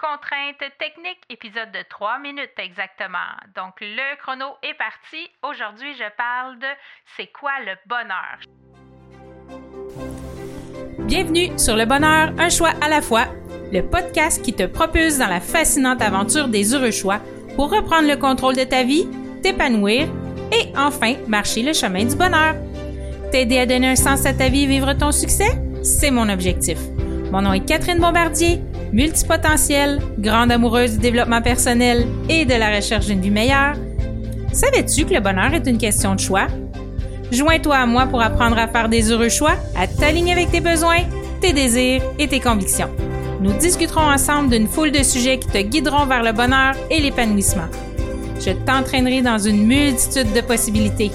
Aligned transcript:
Contrainte 0.00 0.62
technique, 0.78 1.18
épisode 1.28 1.72
de 1.72 1.80
3 1.90 2.20
minutes 2.20 2.54
exactement. 2.58 3.34
Donc 3.56 3.74
le 3.80 4.16
chrono 4.22 4.54
est 4.62 4.74
parti. 4.74 5.28
Aujourd'hui, 5.42 5.92
je 5.94 6.04
parle 6.16 6.56
de 6.60 6.68
c'est 7.16 7.26
quoi 7.32 7.50
le 7.66 7.72
bonheur? 7.84 8.38
Bienvenue 11.00 11.58
sur 11.58 11.74
Le 11.74 11.84
Bonheur, 11.84 12.32
un 12.38 12.48
choix 12.48 12.74
à 12.80 12.88
la 12.88 13.02
fois, 13.02 13.24
le 13.72 13.80
podcast 13.80 14.40
qui 14.40 14.54
te 14.54 14.66
propulse 14.66 15.18
dans 15.18 15.26
la 15.26 15.40
fascinante 15.40 16.00
aventure 16.00 16.46
des 16.46 16.76
heureux 16.76 16.92
choix 16.92 17.18
pour 17.56 17.72
reprendre 17.72 18.06
le 18.06 18.16
contrôle 18.16 18.54
de 18.54 18.62
ta 18.62 18.84
vie, 18.84 19.08
t'épanouir 19.42 20.06
et 20.52 20.72
enfin 20.76 21.14
marcher 21.26 21.64
le 21.64 21.72
chemin 21.72 22.04
du 22.04 22.14
bonheur. 22.14 22.54
T'aider 23.32 23.58
à 23.58 23.66
donner 23.66 23.88
un 23.88 23.96
sens 23.96 24.24
à 24.26 24.32
ta 24.32 24.48
vie 24.48 24.62
et 24.62 24.66
vivre 24.68 24.92
ton 24.92 25.10
succès, 25.10 25.58
c'est 25.82 26.12
mon 26.12 26.28
objectif. 26.28 26.78
Mon 27.32 27.42
nom 27.42 27.52
est 27.52 27.64
Catherine 27.64 27.98
Bombardier 27.98 28.60
multipotentielle, 28.92 30.00
grande 30.18 30.50
amoureuse 30.50 30.92
du 30.92 30.98
développement 30.98 31.42
personnel 31.42 32.06
et 32.28 32.44
de 32.44 32.54
la 32.54 32.74
recherche 32.74 33.06
d'une 33.06 33.20
vie 33.20 33.30
meilleure. 33.30 33.74
Savais-tu 34.52 35.04
que 35.04 35.14
le 35.14 35.20
bonheur 35.20 35.52
est 35.54 35.66
une 35.66 35.78
question 35.78 36.14
de 36.14 36.20
choix? 36.20 36.46
Joins-toi 37.30 37.76
à 37.76 37.86
moi 37.86 38.06
pour 38.06 38.22
apprendre 38.22 38.58
à 38.58 38.68
faire 38.68 38.88
des 38.88 39.12
heureux 39.12 39.28
choix, 39.28 39.56
à 39.76 39.86
t'aligner 39.86 40.32
avec 40.32 40.50
tes 40.50 40.60
besoins, 40.60 41.02
tes 41.40 41.52
désirs 41.52 42.02
et 42.18 42.26
tes 42.26 42.40
convictions. 42.40 42.88
Nous 43.40 43.52
discuterons 43.52 44.10
ensemble 44.10 44.50
d'une 44.50 44.66
foule 44.66 44.90
de 44.90 45.02
sujets 45.02 45.38
qui 45.38 45.48
te 45.48 45.58
guideront 45.58 46.06
vers 46.06 46.22
le 46.22 46.32
bonheur 46.32 46.74
et 46.90 47.00
l'épanouissement. 47.00 47.68
Je 48.40 48.50
t'entraînerai 48.50 49.20
dans 49.20 49.38
une 49.38 49.66
multitude 49.66 50.32
de 50.32 50.40
possibilités. 50.40 51.10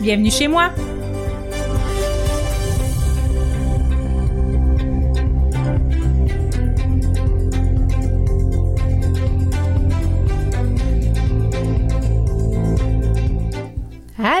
Bienvenue 0.00 0.30
chez 0.30 0.48
moi! 0.48 0.70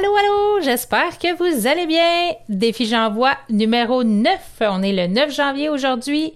Allô, 0.00 0.16
allô, 0.16 0.60
j'espère 0.62 1.18
que 1.18 1.34
vous 1.34 1.66
allez 1.66 1.86
bien. 1.86 2.32
Défi 2.48 2.86
j'envoie 2.86 3.36
numéro 3.50 4.02
9. 4.02 4.30
On 4.62 4.82
est 4.82 4.94
le 4.94 5.08
9 5.08 5.30
janvier 5.30 5.68
aujourd'hui. 5.68 6.32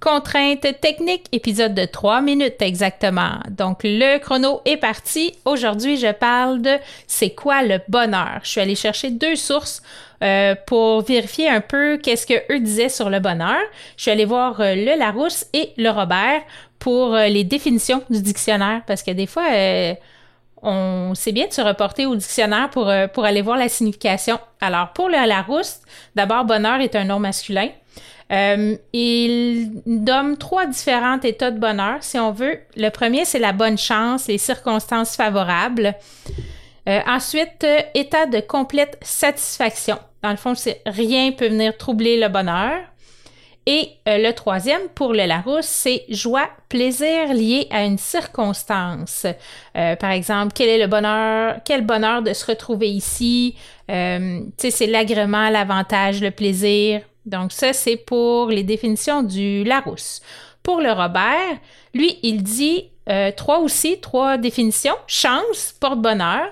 Contrainte 0.00 0.66
technique, 0.80 1.26
épisode 1.32 1.74
de 1.74 1.84
3 1.84 2.22
minutes 2.22 2.62
exactement. 2.62 3.40
Donc 3.50 3.80
le 3.84 4.18
chrono 4.20 4.62
est 4.64 4.78
parti. 4.78 5.34
Aujourd'hui, 5.44 5.98
je 5.98 6.12
parle 6.12 6.62
de 6.62 6.76
c'est 7.06 7.34
quoi 7.34 7.62
le 7.62 7.78
bonheur. 7.88 8.40
Je 8.42 8.48
suis 8.48 8.60
allée 8.62 8.74
chercher 8.74 9.10
deux 9.10 9.36
sources 9.36 9.82
euh, 10.22 10.54
pour 10.66 11.02
vérifier 11.02 11.50
un 11.50 11.60
peu 11.60 11.98
qu'est-ce 11.98 12.26
que 12.26 12.50
eux 12.50 12.60
disaient 12.60 12.88
sur 12.88 13.10
le 13.10 13.20
bonheur. 13.20 13.58
Je 13.98 14.02
suis 14.02 14.10
allée 14.10 14.24
voir 14.24 14.62
euh, 14.62 14.74
le 14.74 14.98
Larousse 14.98 15.44
et 15.52 15.74
le 15.76 15.90
Robert 15.90 16.40
pour 16.78 17.14
euh, 17.14 17.26
les 17.26 17.44
définitions 17.44 18.02
du 18.08 18.22
dictionnaire 18.22 18.80
parce 18.86 19.02
que 19.02 19.10
des 19.10 19.26
fois 19.26 19.44
on 20.62 21.14
sait 21.14 21.32
bien 21.32 21.46
de 21.46 21.52
se 21.52 21.60
reporter 21.60 22.06
au 22.06 22.16
dictionnaire 22.16 22.70
pour, 22.70 22.88
euh, 22.88 23.06
pour 23.06 23.24
aller 23.24 23.42
voir 23.42 23.56
la 23.56 23.68
signification. 23.68 24.38
Alors, 24.60 24.92
pour 24.92 25.08
le 25.08 25.26
Larousse, 25.26 25.80
d'abord, 26.14 26.44
bonheur 26.44 26.80
est 26.80 26.96
un 26.96 27.04
nom 27.04 27.18
masculin. 27.18 27.68
Euh, 28.30 28.76
il 28.92 29.82
donne 29.86 30.36
trois 30.36 30.66
différents 30.66 31.20
états 31.20 31.50
de 31.50 31.58
bonheur, 31.58 31.98
si 32.00 32.18
on 32.18 32.32
veut. 32.32 32.58
Le 32.76 32.90
premier, 32.90 33.24
c'est 33.24 33.38
la 33.38 33.52
bonne 33.52 33.78
chance, 33.78 34.28
les 34.28 34.38
circonstances 34.38 35.16
favorables. 35.16 35.94
Euh, 36.88 37.00
ensuite, 37.06 37.66
état 37.94 38.26
de 38.26 38.40
complète 38.40 38.98
satisfaction. 39.02 39.98
Dans 40.22 40.30
le 40.30 40.36
fond, 40.36 40.54
c'est 40.54 40.82
rien 40.86 41.32
peut 41.32 41.48
venir 41.48 41.76
troubler 41.76 42.20
le 42.20 42.28
bonheur. 42.28 42.80
Et 43.70 43.90
euh, 44.08 44.16
le 44.16 44.32
troisième, 44.32 44.80
pour 44.94 45.12
le 45.12 45.26
Larousse, 45.26 45.66
c'est 45.66 46.06
joie, 46.08 46.48
plaisir 46.70 47.34
lié 47.34 47.66
à 47.70 47.84
une 47.84 47.98
circonstance. 47.98 49.26
Euh, 49.76 49.94
par 49.94 50.10
exemple, 50.10 50.52
quel 50.54 50.70
est 50.70 50.78
le 50.78 50.86
bonheur, 50.86 51.56
quel 51.66 51.84
bonheur 51.84 52.22
de 52.22 52.32
se 52.32 52.46
retrouver 52.46 52.88
ici? 52.88 53.56
Euh, 53.90 54.40
tu 54.40 54.52
sais, 54.56 54.70
c'est 54.70 54.86
l'agrément, 54.86 55.50
l'avantage, 55.50 56.22
le 56.22 56.30
plaisir. 56.30 57.02
Donc 57.26 57.52
ça, 57.52 57.74
c'est 57.74 57.98
pour 57.98 58.48
les 58.48 58.62
définitions 58.62 59.22
du 59.22 59.64
Larousse. 59.64 60.22
Pour 60.62 60.80
le 60.80 60.90
Robert, 60.90 61.58
lui, 61.92 62.18
il 62.22 62.42
dit 62.42 62.88
trois 63.36 63.58
aussi, 63.58 64.00
trois 64.00 64.38
définitions. 64.38 64.96
Chance, 65.06 65.74
porte-bonheur. 65.78 66.48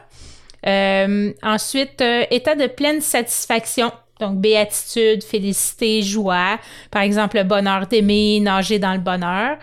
ensuite, 1.42 2.02
état 2.30 2.54
de 2.54 2.66
pleine 2.66 3.00
satisfaction, 3.00 3.90
donc, 4.20 4.38
béatitude, 4.40 5.22
félicité, 5.22 6.02
joie, 6.02 6.58
par 6.90 7.02
exemple, 7.02 7.36
le 7.36 7.44
bonheur 7.44 7.86
d'aimer, 7.86 8.40
nager 8.40 8.78
dans 8.78 8.94
le 8.94 9.00
bonheur, 9.00 9.58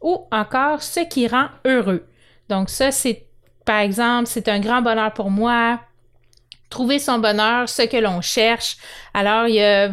ou 0.00 0.26
encore 0.30 0.82
ce 0.82 1.00
qui 1.00 1.26
rend 1.26 1.46
heureux. 1.64 2.06
Donc, 2.48 2.68
ça, 2.68 2.90
c'est, 2.90 3.26
par 3.64 3.78
exemple, 3.78 4.26
c'est 4.26 4.48
un 4.48 4.60
grand 4.60 4.82
bonheur 4.82 5.12
pour 5.14 5.30
moi, 5.30 5.80
trouver 6.68 6.98
son 6.98 7.18
bonheur, 7.18 7.68
ce 7.68 7.82
que 7.82 7.96
l'on 7.96 8.20
cherche. 8.20 8.76
Alors, 9.14 9.48
il 9.48 9.54
y 9.54 9.62
a 9.62 9.90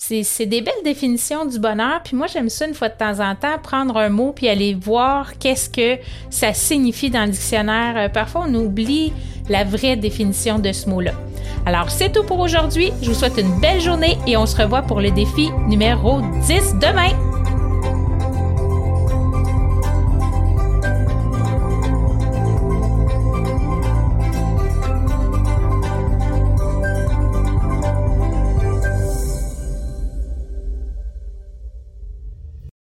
c'est 0.00 0.46
des 0.46 0.62
belles 0.62 0.82
définitions 0.82 1.44
du 1.44 1.58
bonheur. 1.58 2.00
Puis 2.02 2.16
moi, 2.16 2.26
j'aime 2.26 2.48
ça 2.48 2.66
une 2.66 2.74
fois 2.74 2.88
de 2.88 2.96
temps 2.96 3.20
en 3.20 3.34
temps, 3.34 3.58
prendre 3.62 3.96
un 3.98 4.08
mot 4.08 4.32
puis 4.32 4.48
aller 4.48 4.74
voir 4.74 5.38
qu'est-ce 5.38 5.68
que 5.68 6.02
ça 6.30 6.54
signifie 6.54 7.10
dans 7.10 7.26
le 7.26 7.30
dictionnaire. 7.30 7.96
Euh, 7.96 8.08
parfois, 8.08 8.46
on 8.48 8.54
oublie 8.54 9.12
la 9.48 9.64
vraie 9.64 9.96
définition 9.96 10.58
de 10.58 10.72
ce 10.72 10.88
mot-là. 10.88 11.12
Alors, 11.66 11.90
c'est 11.90 12.12
tout 12.12 12.24
pour 12.24 12.40
aujourd'hui. 12.40 12.92
Je 13.02 13.08
vous 13.08 13.14
souhaite 13.14 13.38
une 13.38 13.60
belle 13.60 13.80
journée 13.80 14.18
et 14.26 14.36
on 14.36 14.46
se 14.46 14.56
revoit 14.56 14.82
pour 14.82 15.00
le 15.00 15.10
défi 15.10 15.50
numéro 15.68 16.20
10 16.46 16.76
demain. 16.80 17.29